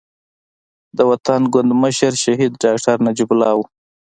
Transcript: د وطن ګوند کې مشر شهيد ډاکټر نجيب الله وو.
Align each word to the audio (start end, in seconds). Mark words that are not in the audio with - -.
د 0.97 0.99
وطن 1.09 1.41
ګوند 1.53 1.71
کې 1.73 1.79
مشر 1.83 2.13
شهيد 2.23 2.51
ډاکټر 2.63 2.97
نجيب 3.07 3.29
الله 3.33 3.51
وو. 3.57 3.65